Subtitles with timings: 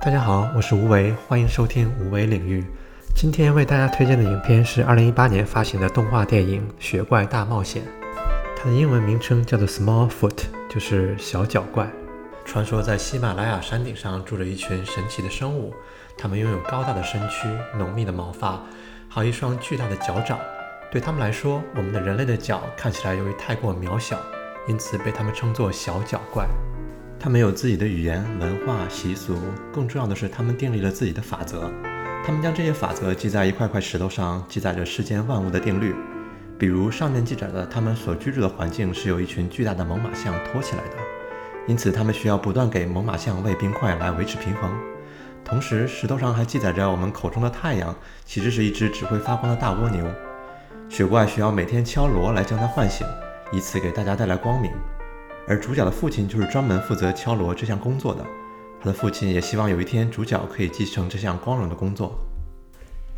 [0.00, 2.64] 大家好，我是吴为，欢迎收听无为领域。
[3.16, 7.82] 今天为大家推荐的影片是2018年发行的动画电影《雪怪大冒险》，
[8.56, 11.90] 它的英文名称叫做 Small Foot，就是小脚怪。
[12.44, 15.74] 传说在喜马拉雅山顶上住着一群神奇的生物，
[16.16, 18.62] 它们拥有高大的身躯、浓密的毛发，
[19.08, 20.38] 还有一双巨大的脚掌。
[20.92, 24.16] 对他们来说，我们的人类的脚看起来由于太过渺小，
[24.68, 26.46] 因此被他们称作小脚怪。
[27.20, 29.36] 他们有自己的语言、文化、习俗，
[29.72, 31.68] 更重要的是，他们订立了自己的法则。
[32.24, 35.94] 他们将这些法则记在一块块石头上，记载着世间万物的定律。
[36.56, 40.96] 比如上面记载的，他们所居住的环境是由一群巨大的猛犸象托起来的，
[41.66, 44.70] 因此他们需要不断给猛犸象喂冰块来维持平衡。
[45.44, 47.94] 同时，石头上还记载着我们口中的太阳
[48.24, 50.06] 其实是一只只会发光的大蜗牛。
[50.88, 53.04] 雪怪需要每天敲锣来将它唤醒，
[53.50, 54.70] 以此给大家带来光明。
[55.48, 58.22] 而主角的父亲就是专门负责敲锣这项工作的，
[58.78, 62.18] 他的父亲也希望有一天主角可以继承这项光荣的工作。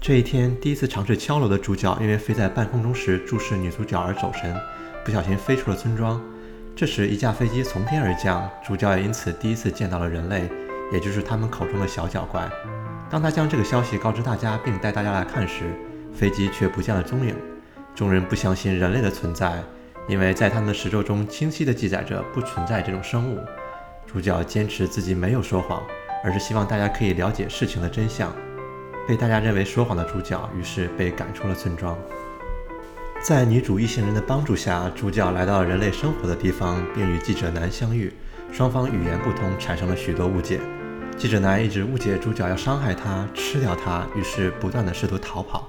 [0.01, 4.57] 这一天，第一次尝试敲锣的主角因为飞在半空中时注视女主角而走神，
[5.05, 6.23] 不小心飞出了村庄。
[6.77, 10.49] 这时，一架飞机从天而降，主角也因此第一次见到了人类，
[10.93, 12.49] 也就是他们口中的小脚怪。
[13.11, 15.75] 当他将这个消息告知大家，并带大家来看时，
[16.15, 17.35] 飞机却不见了踪影。
[17.93, 19.63] 众人不相信人类的存在。
[20.09, 23.39] 因为在他们的石咒中清晰地记载着不存在这种生物，
[24.07, 25.83] 主角坚持自己没有说谎，
[26.25, 28.35] 而是希望大家可以了解事情的真相。
[29.09, 31.97] 被大家认为说谎的主角，于是被赶出了村庄。
[33.23, 38.13] 在女主一行人的帮助下，主角来到了人类生活的地方，并与记者男相遇。
[38.53, 40.61] 双方语言不通，产生了许多误解。
[41.17, 45.69] 记者男一直误解主角要伤害他、吃掉他，于是不断地试图逃跑。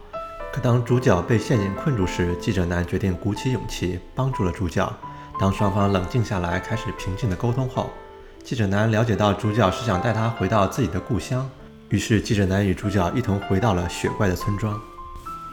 [0.53, 4.91] 可当主角被陷阱困住时，记者男决定鼓起勇气帮助了主角。
[5.39, 7.89] 当双方冷静下来，开始平静的沟通后，
[8.43, 11.49] 记者男了解到主角是想带他回到自己的故乡。
[11.87, 14.77] 于是，记者男与主角一同回到了雪怪的村庄。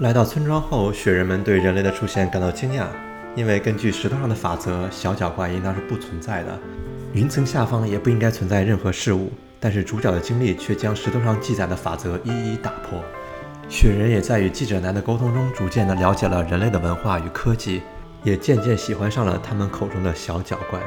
[0.01, 2.87] 来到村庄后，雪人们对人类的出现感到惊讶，
[3.37, 6.59] 因为根据石头上的法则，小脚怪应当是不存在的，
[7.13, 9.31] 云层下方也不应该存在任何事物。
[9.61, 13.01] 但是主角的经历却将石头上记载的法则一一打破。
[13.69, 17.83] 雪人也在与记者男的沟通中，逐渐地了解了人类的文化与科技，
[18.25, 20.81] 也渐渐喜欢上了他们口中的小脚怪。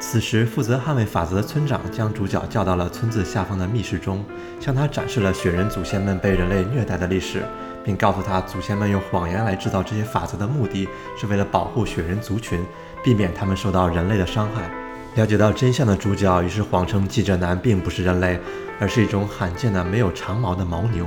[0.00, 4.24] 此时，负责捍卫法则的村长将主角叫到了村子下方的密室中，
[4.58, 7.44] 向他展示了雪人祖先们被人类虐待的历史，
[7.84, 12.60] 并告诉他，祖先们用谎言来制造这些法则的目的是为了保护雪人族群，
[13.02, 14.68] 避免他们受到人类的伤害。
[15.14, 18.40] 了解到真相的主角于是谎称记者男并不是人类，
[18.80, 21.06] 而是一种罕见的没有长毛的牦牛。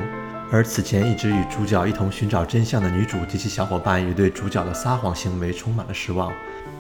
[0.54, 6.30] 而此前一直与主角一同寻找真相的女主及其小伙伴也对主角的撒谎行为充满了失望，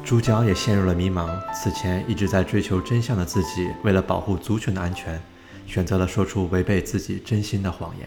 [0.04, 1.30] 主角也陷入了迷茫。
[1.54, 5.18] 此前一直在追求真相的自己，为了保护族群的安全，
[5.66, 8.06] 选择了说出违背自己真心的谎言。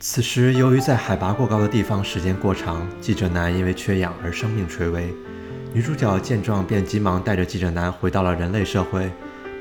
[0.00, 5.14] 此时，由于在海拔过高的地方时间过长，记者男因为缺氧而生命垂危。
[5.72, 9.12] 女主角见状便急忙带着记者男回到了人类社会，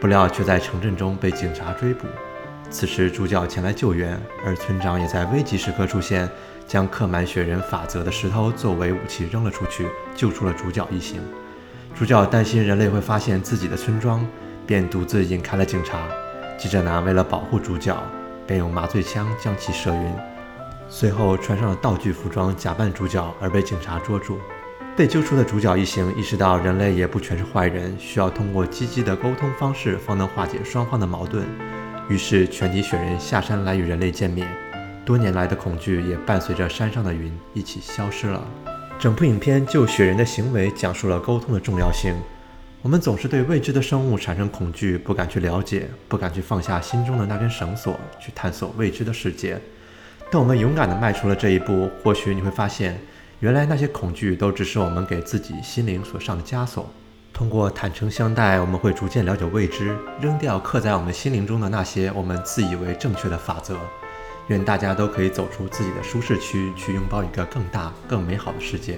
[0.01, 2.07] 不料却在城镇中被警察追捕。
[2.73, 6.27] 此时，主角前来救援，而村长也在危急时刻出现，
[6.67, 11.21] 将刻满雪人法则的石头作为武器扔了出去，救出了主角一行。
[11.93, 14.27] 主角担心人类会发现自己的村庄，
[14.65, 15.99] 便独自引开了警察。
[16.57, 17.95] 记者男为了保护主角，
[18.47, 20.15] 便用麻醉枪将其射晕，
[20.89, 24.39] 随后穿上了道具服装，假扮主角而被警察捉住。
[24.97, 31.45] 被救出的主角一行意识到，人类也不全是坏人，需要通过积极的沟通方式，方能化解双方的矛盾。
[32.09, 34.47] 于是，全体雪人下山来与人类见面，
[35.05, 38.45] 多年来的恐惧也伴随着山上的云一起消失了。
[38.99, 42.13] 整部影片就雪人的行为讲述了沟通的重要性。
[42.81, 49.57] 我们总是对未知的生物产生恐惧，不敢去了解，不敢去放下心中的那根绳索，去探索未知的世界。
[50.29, 52.99] 当我们勇敢地迈出了这一步，或许你会发现，
[53.39, 56.91] 原来那些恐惧都只是我们给自己心灵所上的枷锁。
[57.43, 63.77] 通过坦诚相待，我们会逐渐了解未知，扔掉刻在我们心灵中的那些我们自以为正确的法则。
[64.47, 68.97] 愿大家都可以走出自己的舒适区，去拥抱一个更大、更美好的世界。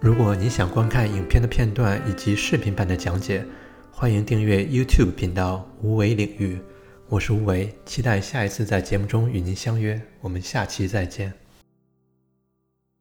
[0.00, 3.46] 如果你想观看影片的片段以及视频版的讲解，
[3.92, 6.58] 欢迎订阅 YouTube 频道“无为领域”。
[7.08, 10.02] 我是无为，期待下一次在节目中与您相约。
[10.20, 11.32] 我们下期再见。